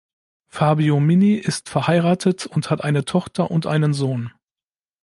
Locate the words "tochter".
3.05-3.51